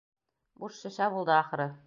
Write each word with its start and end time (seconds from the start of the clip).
Буш 0.63 0.79
шешә 0.85 1.11
булды, 1.17 1.37
ахыры. 1.39 1.73